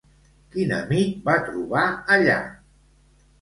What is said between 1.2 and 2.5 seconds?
va trobar allà?